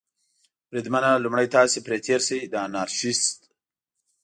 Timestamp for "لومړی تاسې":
1.23-1.77